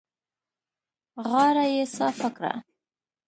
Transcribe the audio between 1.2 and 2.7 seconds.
غاړه يې صافه کړه.